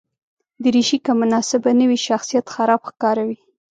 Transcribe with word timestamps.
دریشي 0.63 0.97
که 1.05 1.11
مناسبه 1.21 1.71
نه 1.79 1.85
وي، 1.89 1.97
شخصیت 2.07 2.45
خراب 2.53 2.81
ښکاروي. 2.89 3.37